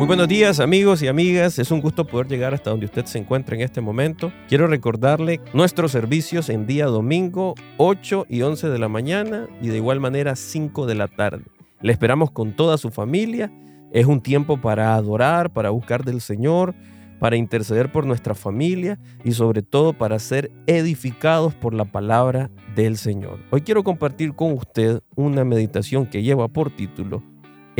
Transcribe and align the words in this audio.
Muy 0.00 0.06
buenos 0.06 0.28
días 0.28 0.60
amigos 0.60 1.02
y 1.02 1.08
amigas, 1.08 1.58
es 1.58 1.70
un 1.70 1.82
gusto 1.82 2.06
poder 2.06 2.26
llegar 2.26 2.54
hasta 2.54 2.70
donde 2.70 2.86
usted 2.86 3.04
se 3.04 3.18
encuentra 3.18 3.54
en 3.54 3.60
este 3.60 3.82
momento. 3.82 4.32
Quiero 4.48 4.66
recordarle 4.66 5.42
nuestros 5.52 5.92
servicios 5.92 6.48
en 6.48 6.66
día 6.66 6.86
domingo 6.86 7.54
8 7.76 8.24
y 8.26 8.40
11 8.40 8.70
de 8.70 8.78
la 8.78 8.88
mañana 8.88 9.46
y 9.60 9.68
de 9.68 9.76
igual 9.76 10.00
manera 10.00 10.36
5 10.36 10.86
de 10.86 10.94
la 10.94 11.06
tarde. 11.06 11.44
Le 11.82 11.92
esperamos 11.92 12.30
con 12.30 12.56
toda 12.56 12.78
su 12.78 12.88
familia. 12.88 13.52
Es 13.92 14.06
un 14.06 14.22
tiempo 14.22 14.58
para 14.58 14.94
adorar, 14.94 15.52
para 15.52 15.68
buscar 15.68 16.02
del 16.02 16.22
Señor, 16.22 16.74
para 17.18 17.36
interceder 17.36 17.92
por 17.92 18.06
nuestra 18.06 18.34
familia 18.34 18.98
y 19.22 19.32
sobre 19.32 19.60
todo 19.60 19.92
para 19.92 20.18
ser 20.18 20.50
edificados 20.66 21.54
por 21.54 21.74
la 21.74 21.84
palabra 21.84 22.50
del 22.74 22.96
Señor. 22.96 23.40
Hoy 23.50 23.60
quiero 23.60 23.84
compartir 23.84 24.32
con 24.32 24.52
usted 24.52 25.02
una 25.14 25.44
meditación 25.44 26.06
que 26.06 26.22
lleva 26.22 26.48
por 26.48 26.70
título 26.70 27.22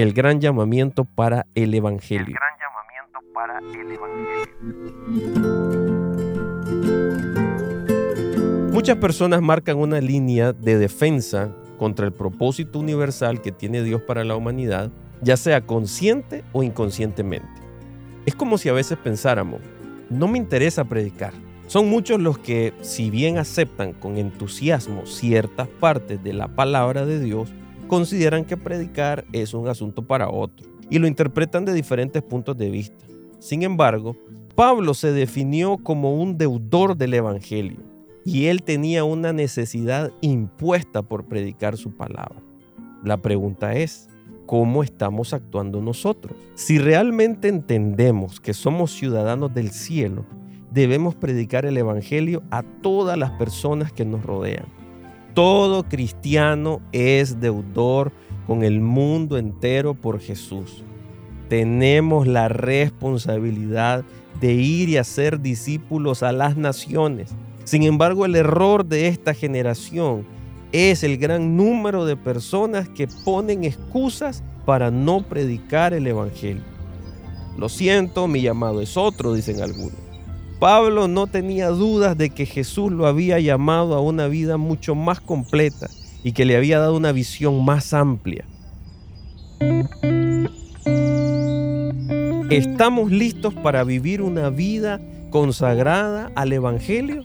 el 0.01 0.13
gran 0.15 0.41
llamamiento 0.41 1.05
para 1.05 1.47
el 1.55 1.75
Evangelio. 1.75 2.27
El 2.27 2.33
gran 2.33 2.53
llamamiento 2.59 3.21
para 3.35 3.59
el 3.59 3.93
Evangelio. 3.93 4.41
Muchas 8.73 8.97
personas 8.97 9.43
marcan 9.43 9.77
una 9.77 10.01
línea 10.01 10.55
de 10.55 10.79
defensa 10.79 11.55
contra 11.77 12.07
el 12.07 12.13
propósito 12.13 12.79
universal 12.79 13.43
que 13.43 13.53
tiene 13.53 13.83
Dios 13.83 14.01
para 14.01 14.25
la 14.25 14.37
humanidad, 14.37 14.91
ya 15.21 15.37
sea 15.37 15.61
consciente 15.61 16.45
o 16.53 16.63
inconscientemente. 16.63 17.49
Es 18.25 18.35
como 18.35 18.57
si 18.57 18.71
a 18.71 18.73
veces 18.73 18.97
pensáramos, 18.97 19.61
no 20.09 20.29
me 20.29 20.39
interesa 20.39 20.85
predicar. 20.85 21.35
Son 21.67 21.89
muchos 21.89 22.19
los 22.21 22.39
que, 22.39 22.73
si 22.81 23.11
bien 23.11 23.37
aceptan 23.39 23.93
con 23.93 24.17
entusiasmo 24.17 25.05
ciertas 25.05 25.69
partes 25.69 26.23
de 26.25 26.33
la 26.33 26.49
palabra 26.49 27.05
de 27.05 27.21
Dios, 27.21 27.53
consideran 27.91 28.45
que 28.45 28.57
predicar 28.57 29.25
es 29.33 29.53
un 29.53 29.67
asunto 29.67 30.07
para 30.07 30.31
otro 30.31 30.65
y 30.89 31.01
lo 31.01 31.09
interpretan 31.09 31.65
de 31.65 31.73
diferentes 31.73 32.23
puntos 32.23 32.57
de 32.57 32.71
vista. 32.71 33.05
Sin 33.41 33.65
embargo, 33.65 34.17
Pablo 34.55 34.95
se 34.95 35.11
definió 35.11 35.77
como 35.77 36.15
un 36.15 36.39
deudor 36.39 36.97
del 36.97 37.15
Evangelio 37.15 37.79
y 38.25 38.47
él 38.47 38.63
tenía 38.63 39.03
una 39.03 39.33
necesidad 39.33 40.13
impuesta 40.21 41.03
por 41.03 41.25
predicar 41.25 41.77
su 41.77 41.91
palabra. 41.91 42.41
La 43.03 43.17
pregunta 43.17 43.75
es, 43.75 44.09
¿cómo 44.47 44.85
estamos 44.85 45.33
actuando 45.33 45.83
nosotros? 45.83 46.37
Si 46.55 46.79
realmente 46.79 47.49
entendemos 47.49 48.39
que 48.39 48.55
somos 48.55 48.93
ciudadanos 48.93 49.53
del 49.53 49.73
cielo, 49.73 50.25
debemos 50.71 51.17
predicar 51.17 51.67
el 51.67 51.77
Evangelio 51.77 52.45
a 52.53 52.63
todas 52.63 53.19
las 53.19 53.33
personas 53.33 53.93
que 53.93 54.05
nos 54.05 54.25
rodean 54.25 54.80
todo 55.35 55.85
cristiano 55.85 56.81
es 56.93 57.41
deudor 57.41 58.13
con 58.47 58.63
el 58.63 58.81
mundo 58.81 59.39
entero 59.39 59.95
por 59.95 60.21
Jesús. 60.21 60.83
Tenemos 61.49 62.27
la 62.27 62.49
responsabilidad 62.49 64.05
de 64.41 64.55
ir 64.55 64.89
y 64.89 64.97
hacer 64.97 65.41
discípulos 65.41 66.23
a 66.23 66.33
las 66.33 66.57
naciones. 66.57 67.31
Sin 67.65 67.83
embargo, 67.83 68.25
el 68.25 68.37
error 68.37 68.85
de 68.85 69.09
esta 69.09 69.35
generación 69.35 70.25
es 70.73 71.03
el 71.03 71.19
gran 71.19 71.57
número 71.57 72.05
de 72.05 72.17
personas 72.17 72.89
que 72.89 73.09
ponen 73.25 73.65
excusas 73.65 74.43
para 74.65 74.91
no 74.91 75.23
predicar 75.23 75.95
el 75.95 76.07
Evangelio. 76.07 76.63
Lo 77.57 77.69
siento, 77.69 78.29
mi 78.29 78.41
llamado 78.41 78.81
es 78.81 78.97
otro, 78.97 79.35
dicen 79.35 79.61
algunos. 79.61 80.10
Pablo 80.61 81.09
no 81.09 81.27
tenía 81.27 81.69
dudas 81.69 82.19
de 82.19 82.29
que 82.29 82.45
Jesús 82.45 82.93
lo 82.93 83.07
había 83.07 83.41
llamado 83.41 83.95
a 83.95 84.03
una 84.03 84.29
vida 84.29 84.59
mucho 84.59 84.95
más 84.95 85.19
completa 85.19 85.89
y 86.23 86.33
que 86.33 86.45
le 86.45 86.55
había 86.55 86.79
dado 86.79 86.95
una 86.95 87.13
visión 87.13 87.65
más 87.65 87.95
amplia. 87.95 88.45
¿Estamos 92.51 93.11
listos 93.11 93.55
para 93.55 93.85
vivir 93.85 94.21
una 94.21 94.51
vida 94.51 95.01
consagrada 95.31 96.31
al 96.35 96.53
Evangelio? 96.53 97.25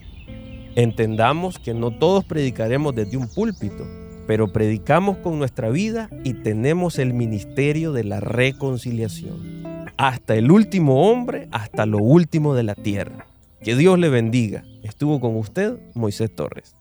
Entendamos 0.78 1.59
que 1.59 1.73
no 1.73 1.91
todos 1.91 2.23
predicaremos 2.23 2.96
desde 2.96 3.17
un 3.17 3.28
púlpito, 3.28 3.85
pero 4.28 4.53
predicamos 4.53 5.17
con 5.17 5.40
nuestra 5.40 5.69
vida 5.69 6.09
y 6.23 6.35
tenemos 6.35 7.00
el 7.00 7.13
ministerio 7.13 7.91
de 7.91 8.06
la 8.06 8.22
reconciliación 8.22 9.54
hasta 9.97 10.35
el 10.35 10.51
último 10.51 11.09
hombre, 11.09 11.47
hasta 11.51 11.85
lo 11.85 12.00
último 12.00 12.53
de 12.53 12.63
la 12.63 12.75
tierra. 12.75 13.25
Que 13.63 13.75
Dios 13.75 13.97
le 13.97 14.09
bendiga. 14.09 14.63
Estuvo 14.83 15.19
con 15.19 15.35
usted 15.38 15.78
Moisés 15.95 16.33
Torres. 16.35 16.75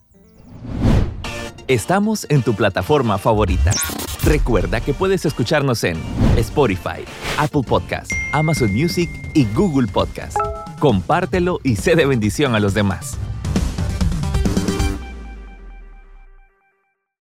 Estamos 1.67 2.27
en 2.29 2.43
tu 2.43 2.53
plataforma 2.53 3.17
favorita. 3.17 3.71
Recuerda 4.23 4.81
que 4.81 4.93
puedes 4.93 5.25
escucharnos 5.25 5.83
en 5.83 5.97
Spotify, 6.37 7.03
Apple 7.39 7.63
Podcast, 7.67 8.11
Amazon 8.33 8.73
Music 8.73 9.09
y 9.33 9.45
Google 9.53 9.87
Podcast. 9.87 10.37
Compártelo 10.79 11.59
y 11.63 11.75
sé 11.75 11.95
de 11.95 12.05
bendición 12.05 12.53
a 12.53 12.59
los 12.59 12.73
demás. 12.73 13.17